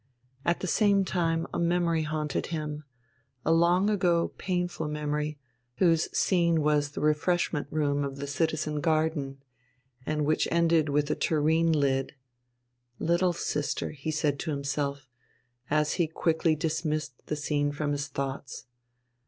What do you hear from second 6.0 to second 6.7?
scene